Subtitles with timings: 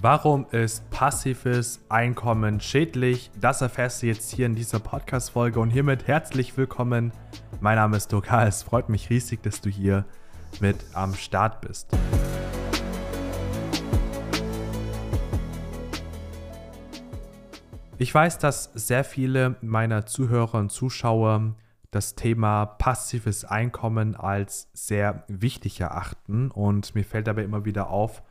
[0.00, 3.32] Warum ist passives Einkommen schädlich?
[3.40, 7.10] Das erfährst du jetzt hier in dieser Podcast-Folge und hiermit herzlich willkommen.
[7.60, 8.46] Mein Name ist Dokal.
[8.46, 10.04] Es freut mich riesig, dass du hier
[10.60, 11.88] mit am Start bist.
[17.98, 21.56] Ich weiß, dass sehr viele meiner Zuhörer und Zuschauer
[21.90, 28.22] das Thema passives Einkommen als sehr wichtig erachten und mir fällt dabei immer wieder auf,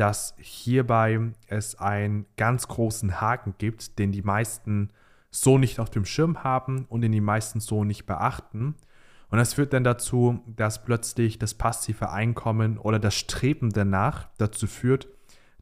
[0.00, 4.88] dass hierbei es einen ganz großen Haken gibt, den die meisten
[5.30, 8.76] so nicht auf dem Schirm haben und den die meisten so nicht beachten.
[9.28, 14.66] Und das führt dann dazu, dass plötzlich das passive Einkommen oder das Streben danach dazu
[14.66, 15.06] führt,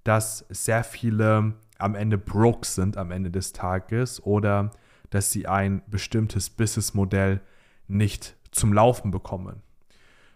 [0.05, 4.70] dass sehr viele am Ende broke sind am Ende des Tages oder
[5.10, 7.41] dass sie ein bestimmtes Businessmodell
[7.88, 9.62] nicht zum Laufen bekommen.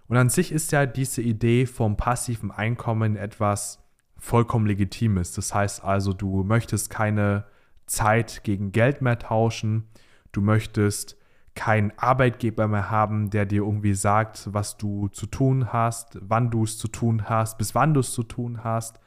[0.09, 3.82] Und an sich ist ja diese Idee vom passiven Einkommen etwas
[4.23, 5.37] vollkommen legitim ist.
[5.37, 7.45] Das heißt also, du möchtest keine
[7.87, 9.89] Zeit gegen Geld mehr tauschen,
[10.31, 11.17] du möchtest
[11.57, 16.63] keinen Arbeitgeber mehr haben, der dir irgendwie sagt, was du zu tun hast, wann du
[16.63, 19.01] es zu tun hast, bis wann du es zu tun hast.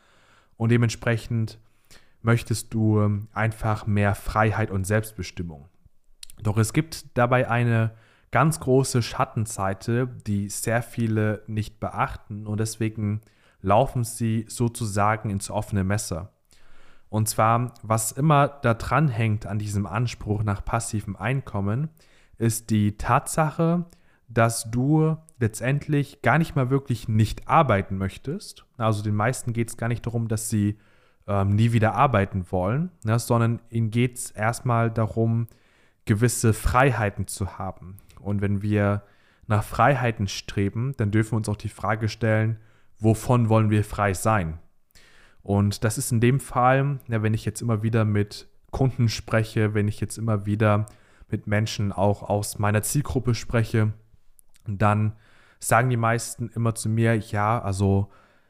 [0.57, 1.59] Und dementsprechend
[2.21, 5.69] möchtest du ähm, einfach mehr Freiheit und Selbstbestimmung.
[6.43, 7.95] Doch es gibt dabei eine
[8.31, 13.21] ganz große Schattenseite, die sehr viele nicht beachten und deswegen
[13.65, 16.31] laufen sie sozusagen ins offene Messer.
[17.09, 21.89] Und zwar, was immer da dran hängt an diesem Anspruch nach passivem Einkommen,
[22.37, 23.85] ist die Tatsache,
[24.27, 28.65] dass du letztendlich gar nicht mal wirklich nicht arbeiten möchtest.
[28.77, 30.77] Also den meisten geht es gar nicht darum, dass sie
[31.27, 35.47] ähm, nie wieder arbeiten wollen, ne, sondern ihnen geht es erstmal darum,
[36.05, 37.97] gewisse Freiheiten zu haben.
[38.19, 39.03] Und wenn wir
[39.47, 42.59] nach Freiheiten streben, dann dürfen wir uns auch die Frage stellen,
[42.99, 44.59] wovon wollen wir frei sein?
[45.41, 49.73] Und das ist in dem Fall, ja, wenn ich jetzt immer wieder mit Kunden spreche,
[49.73, 50.87] wenn ich jetzt immer wieder
[51.29, 53.93] mit Menschen auch aus meiner Zielgruppe spreche,
[54.67, 55.13] dann
[55.59, 58.09] sagen die meisten immer zu mir, ja, also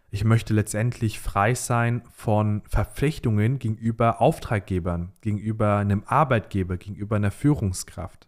[0.09, 8.28] ich möchte letztendlich frei sein von Verpflichtungen gegenüber Auftraggebern, gegenüber einem Arbeitgeber, gegenüber einer Führungskraft.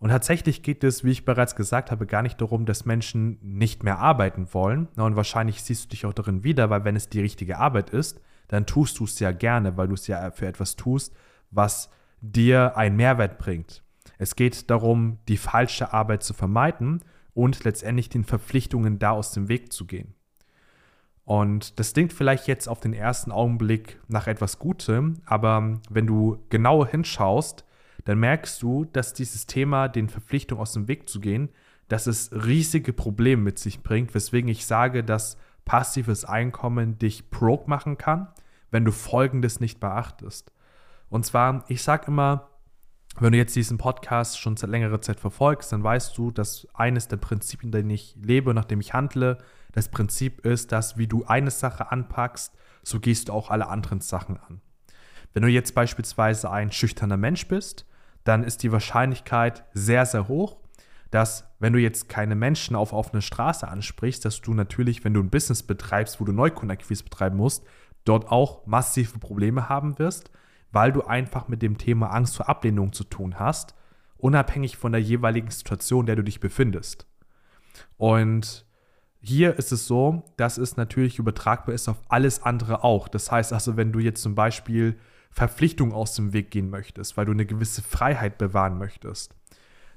[0.00, 3.84] Und tatsächlich geht es, wie ich bereits gesagt habe, gar nicht darum, dass Menschen nicht
[3.84, 4.88] mehr arbeiten wollen.
[4.96, 8.20] Und wahrscheinlich siehst du dich auch darin wieder, weil wenn es die richtige Arbeit ist,
[8.48, 11.14] dann tust du es ja gerne, weil du es ja für etwas tust,
[11.50, 11.90] was
[12.22, 13.82] dir einen Mehrwert bringt.
[14.16, 17.02] Es geht darum, die falsche Arbeit zu vermeiden
[17.34, 20.14] und letztendlich den Verpflichtungen da aus dem Weg zu gehen.
[21.24, 26.38] Und das klingt vielleicht jetzt auf den ersten Augenblick nach etwas Gutem, aber wenn du
[26.48, 27.64] genauer hinschaust,
[28.10, 31.48] dann merkst du, dass dieses Thema, den Verpflichtungen aus dem Weg zu gehen,
[31.86, 37.70] dass es riesige Probleme mit sich bringt, weswegen ich sage, dass passives Einkommen dich broke
[37.70, 38.26] machen kann,
[38.72, 40.52] wenn du Folgendes nicht beachtest.
[41.08, 42.48] Und zwar, ich sage immer,
[43.20, 47.06] wenn du jetzt diesen Podcast schon seit längerer Zeit verfolgst, dann weißt du, dass eines
[47.06, 49.38] der Prinzipien, in denen ich lebe und nach dem ich handle,
[49.70, 54.00] das Prinzip ist, dass wie du eine Sache anpackst, so gehst du auch alle anderen
[54.00, 54.60] Sachen an.
[55.32, 57.86] Wenn du jetzt beispielsweise ein schüchterner Mensch bist,
[58.24, 60.56] dann ist die Wahrscheinlichkeit sehr, sehr hoch,
[61.10, 65.20] dass wenn du jetzt keine Menschen auf offene Straße ansprichst, dass du natürlich, wenn du
[65.20, 67.64] ein Business betreibst, wo du Neukundenakquise betreiben musst,
[68.04, 70.30] dort auch massive Probleme haben wirst,
[70.72, 73.74] weil du einfach mit dem Thema Angst vor Ablehnung zu tun hast,
[74.16, 77.06] unabhängig von der jeweiligen Situation, in der du dich befindest.
[77.96, 78.64] Und
[79.20, 83.08] hier ist es so, dass es natürlich übertragbar ist auf alles andere auch.
[83.08, 84.98] Das heißt also, wenn du jetzt zum Beispiel
[85.30, 89.34] Verpflichtungen aus dem Weg gehen möchtest, weil du eine gewisse Freiheit bewahren möchtest,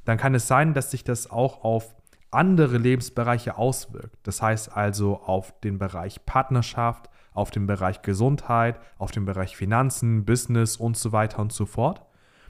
[0.06, 1.96] dann kann es sein, dass sich das auch auf
[2.32, 4.18] andere Lebensbereiche auswirkt.
[4.24, 10.26] Das heißt also auf den Bereich Partnerschaft, auf den Bereich Gesundheit, auf den Bereich Finanzen,
[10.26, 12.06] Business und so weiter und so fort.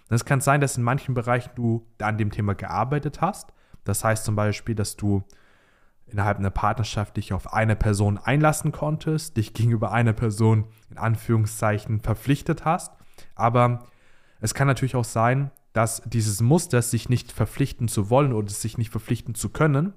[0.09, 3.53] Es kann sein, dass in manchen Bereichen du an dem Thema gearbeitet hast.
[3.83, 5.23] Das heißt zum Beispiel, dass du
[6.05, 12.01] innerhalb einer Partnerschaft dich auf eine Person einlassen konntest, dich gegenüber einer Person in Anführungszeichen
[12.01, 12.91] verpflichtet hast.
[13.35, 13.87] Aber
[14.41, 18.77] es kann natürlich auch sein, dass dieses Muster, sich nicht verpflichten zu wollen oder sich
[18.77, 19.93] nicht verpflichten zu können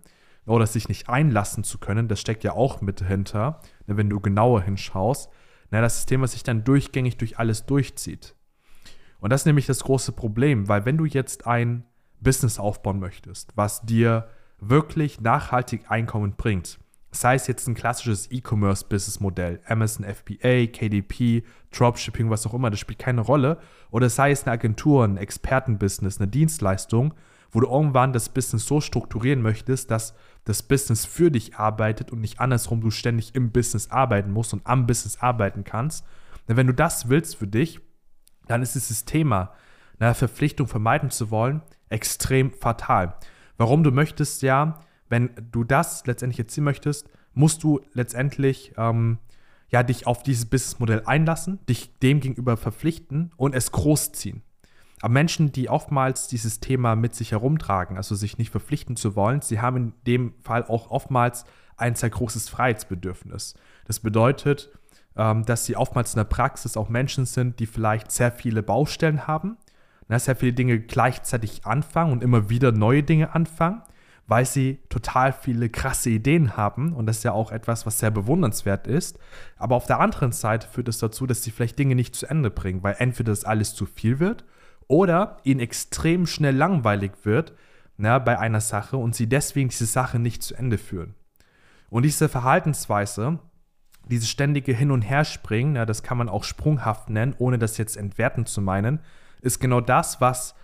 [0.47, 4.21] oder sich nicht einlassen zu können, das steckt ja auch mit dahinter, ne, wenn du
[4.21, 5.31] genauer hinschaust,
[5.71, 8.37] na, das System, was sich dann durchgängig durch alles durchzieht.
[9.21, 11.85] Und das ist nämlich das große Problem, weil wenn du jetzt ein
[12.21, 14.29] Business aufbauen möchtest, was dir
[14.69, 16.79] wirklich nachhaltig Einkommen bringt.
[17.11, 22.99] Sei es jetzt ein klassisches E-Commerce-Business-Modell, Amazon FBA, KDP, Dropshipping, was auch immer, das spielt
[22.99, 23.59] keine Rolle.
[23.91, 27.15] Oder sei es eine Agentur, ein Expertenbusiness, eine Dienstleistung,
[27.51, 30.15] wo du irgendwann das Business so strukturieren möchtest, dass
[30.45, 34.67] das Business für dich arbeitet und nicht andersrum du ständig im Business arbeiten musst und
[34.67, 36.05] am Business arbeiten kannst.
[36.49, 37.81] Denn wenn du das willst für dich,
[38.47, 39.53] dann ist dieses Thema,
[39.99, 43.17] eine Verpflichtung vermeiden zu wollen, extrem fatal.
[43.57, 49.19] Warum du möchtest ja, wenn du das letztendlich erzielen möchtest, musst du letztendlich ähm,
[49.71, 54.43] ja, dich auf dieses Businessmodell einlassen, dich dem gegenüber verpflichten und es großziehen.
[55.03, 59.43] Aber Menschen, die oftmals dieses Thema mit sich herumtragen, also sich nicht verpflichten zu wollen,
[59.43, 61.45] sie haben in dem Fall auch oftmals
[61.77, 63.55] ein sehr großes Freiheitsbedürfnis.
[63.85, 64.71] Das bedeutet,
[65.17, 69.27] ähm, dass sie oftmals in der Praxis auch Menschen sind, die vielleicht sehr viele Baustellen
[69.27, 69.59] haben,
[70.09, 73.83] ne, sehr viele Dinge gleichzeitig anfangen und immer wieder neue Dinge anfangen
[74.27, 78.11] weil sie total viele krasse Ideen haben und das ist ja auch etwas, was sehr
[78.11, 79.19] bewundernswert ist.
[79.57, 82.51] Aber auf der anderen Seite führt es dazu, dass sie vielleicht Dinge nicht zu Ende
[82.51, 84.45] bringen, weil entweder das alles zu viel wird
[84.89, 87.55] oder ihnen extrem schnell langweilig wird
[87.97, 91.15] na, bei einer Sache und sie deswegen diese Sache nicht zu Ende führen.
[91.89, 93.39] Und diese Verhaltensweise,
[94.09, 97.97] dieses ständige Hin- und Herspringen, na, das kann man auch sprunghaft nennen, ohne das jetzt
[97.97, 99.01] entwerten zu meinen,
[99.41, 100.55] ist genau das, was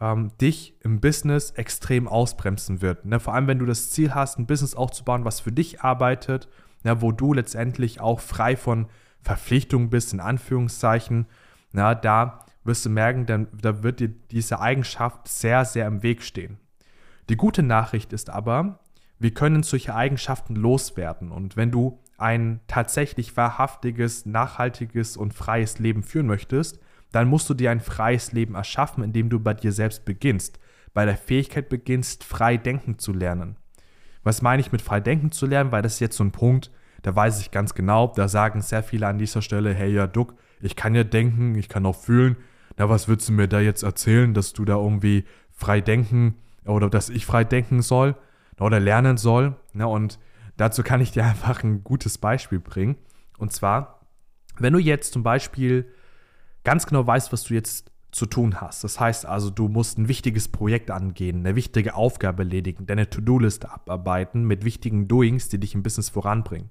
[0.00, 3.04] ähm, dich im Business extrem ausbremsen wird.
[3.04, 3.20] Ne?
[3.20, 6.48] Vor allem, wenn du das Ziel hast, ein Business aufzubauen, was für dich arbeitet,
[6.82, 7.00] ne?
[7.00, 8.86] wo du letztendlich auch frei von
[9.22, 11.26] Verpflichtungen bist, in Anführungszeichen,
[11.72, 16.22] na, da wirst du merken, dann, da wird dir diese Eigenschaft sehr, sehr im Weg
[16.22, 16.58] stehen.
[17.28, 18.80] Die gute Nachricht ist aber,
[19.18, 21.30] wir können solche Eigenschaften loswerden.
[21.30, 26.80] Und wenn du ein tatsächlich wahrhaftiges, nachhaltiges und freies Leben führen möchtest,
[27.12, 30.58] dann musst du dir ein freies Leben erschaffen, indem du bei dir selbst beginnst,
[30.94, 33.56] bei der Fähigkeit beginnst, frei denken zu lernen.
[34.24, 35.72] Was meine ich mit frei denken zu lernen?
[35.72, 36.70] Weil das ist jetzt so ein Punkt,
[37.02, 40.34] da weiß ich ganz genau, da sagen sehr viele an dieser Stelle, hey ja, Duck,
[40.60, 42.36] ich kann ja denken, ich kann auch fühlen.
[42.78, 46.88] Na, was würdest du mir da jetzt erzählen, dass du da irgendwie frei denken oder
[46.88, 48.14] dass ich frei denken soll
[48.58, 49.56] oder lernen soll?
[49.72, 50.18] Na, und
[50.56, 52.96] dazu kann ich dir einfach ein gutes Beispiel bringen.
[53.38, 54.06] Und zwar,
[54.58, 55.86] wenn du jetzt zum Beispiel
[56.64, 58.84] ganz genau weißt, was du jetzt zu tun hast.
[58.84, 63.70] Das heißt also, du musst ein wichtiges Projekt angehen, eine wichtige Aufgabe erledigen, deine To-Do-Liste
[63.70, 66.70] abarbeiten mit wichtigen Doings, die dich im Business voranbringen.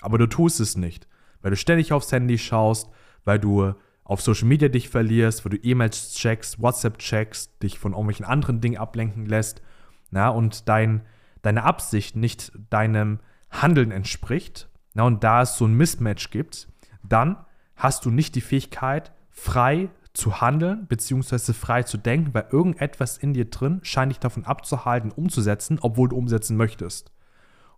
[0.00, 1.06] Aber du tust es nicht,
[1.42, 2.90] weil du ständig aufs Handy schaust,
[3.24, 7.92] weil du auf Social Media dich verlierst, weil du E-Mails checkst, WhatsApp checkst, dich von
[7.92, 9.62] irgendwelchen anderen Dingen ablenken lässt,
[10.10, 11.02] na, und dein,
[11.42, 13.20] deine Absicht nicht deinem
[13.50, 16.66] Handeln entspricht, na, und da es so ein Mismatch gibt,
[17.04, 17.36] dann
[17.76, 23.32] hast du nicht die Fähigkeit, frei zu handeln, beziehungsweise frei zu denken, weil irgendetwas in
[23.32, 27.12] dir drin scheint dich davon abzuhalten, umzusetzen, obwohl du umsetzen möchtest.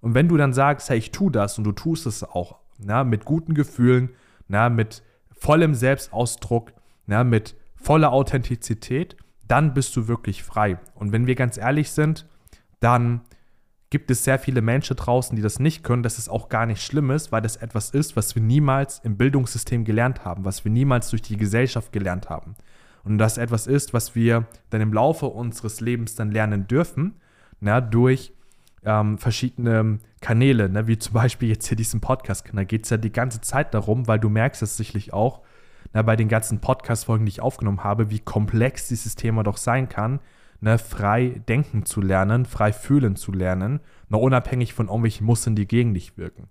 [0.01, 3.05] Und wenn du dann sagst, hey, ich tue das und du tust es auch, na,
[3.05, 4.11] mit guten Gefühlen,
[4.49, 6.73] na, mit vollem Selbstausdruck,
[7.07, 9.17] na, mit voller Authentizität,
[9.47, 10.79] dann bist du wirklich frei.
[10.95, 12.27] Und wenn wir ganz ehrlich sind,
[12.81, 13.21] dann
[13.93, 16.83] gibt es sehr viele Menschen draußen, die das nicht können, dass es auch gar nicht
[16.83, 20.73] schlimm ist, weil das etwas ist, was wir niemals im Bildungssystem gelernt haben, was wir
[20.73, 22.55] niemals durch die Gesellschaft gelernt haben.
[23.05, 27.21] Und das etwas ist, was wir dann im Laufe unseres Lebens dann lernen dürfen,
[27.61, 28.33] na, durch
[28.83, 32.47] ähm, verschiedene Kanäle, ne, wie zum Beispiel jetzt hier diesen Podcast.
[32.51, 35.43] Da geht es ja die ganze Zeit darum, weil du merkst es sicherlich auch
[35.93, 39.91] na, bei den ganzen Podcast-Folgen, die ich aufgenommen habe, wie komplex dieses Thema doch sein
[39.91, 40.21] kann
[40.63, 45.67] ne, frei denken zu lernen, frei fühlen zu lernen, noch unabhängig von irgendwelchen Mustern, die
[45.67, 46.49] gegen dich wirken.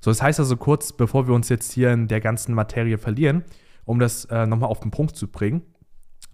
[0.00, 3.44] So, das heißt also kurz, bevor wir uns jetzt hier in der ganzen Materie verlieren,
[3.84, 5.62] um das äh, nochmal auf den Punkt zu bringen,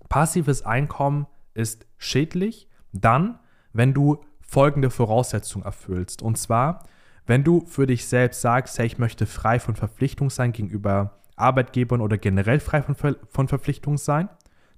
[0.08, 3.38] passives Einkommen ist schädlich dann,
[3.72, 6.22] wenn du folgende Voraussetzungen erfüllst.
[6.22, 6.84] Und zwar,
[7.26, 12.00] wenn du für dich selbst sagst, hey, ich möchte frei von Verpflichtung sein gegenüber Arbeitgebern
[12.00, 14.28] oder generell frei von, von Verpflichtung sein.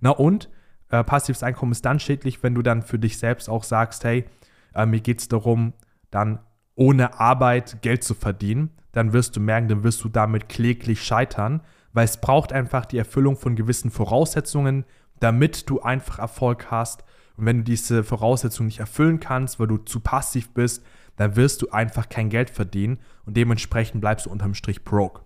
[0.01, 0.51] Na und
[0.93, 4.25] äh, passives Einkommen ist dann schädlich, wenn du dann für dich selbst auch sagst, hey,
[4.75, 5.73] äh, mir geht es darum,
[6.11, 6.39] dann
[6.75, 11.63] ohne Arbeit Geld zu verdienen, dann wirst du merken, dann wirst du damit kläglich scheitern,
[11.93, 14.85] weil es braucht einfach die Erfüllung von gewissen Voraussetzungen,
[15.19, 17.05] damit du einfach Erfolg hast.
[17.37, 20.85] Und wenn du diese Voraussetzungen nicht erfüllen kannst, weil du zu passiv bist,
[21.17, 25.23] dann wirst du einfach kein Geld verdienen und dementsprechend bleibst du unterm Strich broke.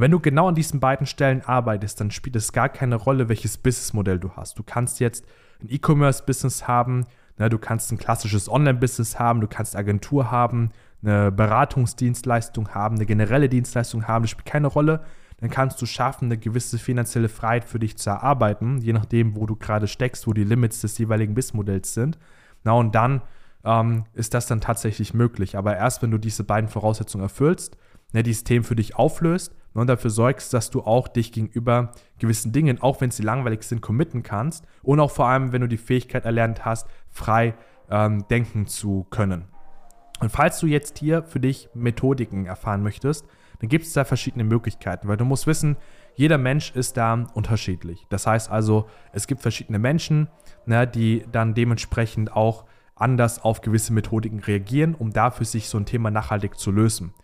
[0.00, 3.58] Wenn du genau an diesen beiden Stellen arbeitest, dann spielt es gar keine Rolle, welches
[3.58, 4.56] Businessmodell du hast.
[4.56, 5.26] Du kannst jetzt
[5.60, 7.04] ein E-Commerce-Business haben,
[7.36, 10.70] ne, du kannst ein klassisches Online-Business haben, du kannst Agentur haben,
[11.02, 15.00] eine Beratungsdienstleistung haben, eine generelle Dienstleistung haben, das spielt keine Rolle.
[15.40, 19.46] Dann kannst du schaffen, eine gewisse finanzielle Freiheit für dich zu erarbeiten, je nachdem, wo
[19.46, 22.20] du gerade steckst, wo die Limits des jeweiligen Businessmodells sind.
[22.62, 23.22] Na, und dann
[23.64, 25.56] ähm, ist das dann tatsächlich möglich.
[25.56, 27.76] Aber erst wenn du diese beiden Voraussetzungen erfüllst,
[28.12, 32.52] ne, dieses System für dich auflöst und dafür sorgst, dass du auch dich gegenüber gewissen
[32.52, 35.76] Dingen, auch wenn sie langweilig sind, committen kannst und auch vor allem, wenn du die
[35.76, 37.54] Fähigkeit erlernt hast, frei
[37.90, 39.44] ähm, denken zu können.
[40.20, 43.24] Und falls du jetzt hier für dich Methodiken erfahren möchtest,
[43.60, 45.76] dann gibt es da verschiedene Möglichkeiten, weil du musst wissen,
[46.14, 48.06] jeder Mensch ist da unterschiedlich.
[48.08, 50.28] Das heißt also, es gibt verschiedene Menschen,
[50.66, 52.64] ne, die dann dementsprechend auch
[52.96, 57.14] anders auf gewisse Methodiken reagieren, um dafür sich so ein Thema nachhaltig zu lösen.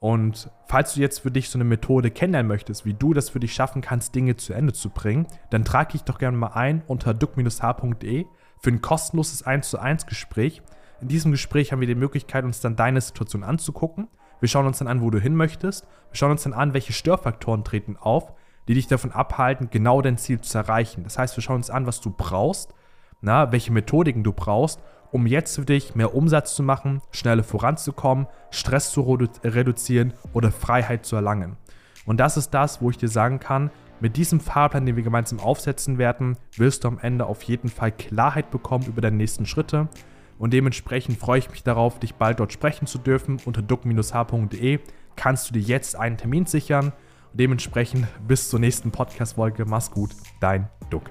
[0.00, 3.40] Und falls du jetzt für dich so eine Methode kennenlernen möchtest, wie du das für
[3.40, 6.82] dich schaffen kannst, Dinge zu Ende zu bringen, dann trage dich doch gerne mal ein
[6.86, 8.26] unter duck-h.de
[8.60, 10.62] für ein kostenloses 1 zu 1 Gespräch.
[11.00, 14.08] In diesem Gespräch haben wir die Möglichkeit, uns dann deine Situation anzugucken.
[14.40, 15.84] Wir schauen uns dann an, wo du hin möchtest.
[16.10, 18.32] Wir schauen uns dann an, welche Störfaktoren treten auf,
[18.68, 21.02] die dich davon abhalten, genau dein Ziel zu erreichen.
[21.02, 22.74] Das heißt, wir schauen uns an, was du brauchst,
[23.20, 24.80] na, welche Methodiken du brauchst,
[25.12, 30.50] um jetzt für dich mehr Umsatz zu machen, schneller voranzukommen, Stress zu redu reduzieren oder
[30.50, 31.56] Freiheit zu erlangen.
[32.06, 35.40] Und das ist das, wo ich dir sagen kann, mit diesem Fahrplan, den wir gemeinsam
[35.40, 39.88] aufsetzen werden, wirst du am Ende auf jeden Fall Klarheit bekommen über deine nächsten Schritte.
[40.38, 43.38] Und dementsprechend freue ich mich darauf, dich bald dort sprechen zu dürfen.
[43.44, 44.78] Unter duck-h.de
[45.16, 46.92] kannst du dir jetzt einen Termin sichern.
[47.32, 49.64] Und dementsprechend bis zur nächsten Podcast-Folge.
[49.64, 50.10] Mach's gut,
[50.40, 51.10] dein Duck.